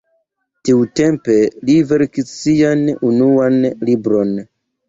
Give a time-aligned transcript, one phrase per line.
[0.69, 1.35] Tiutempe
[1.69, 4.35] li verkis sian unuan libron.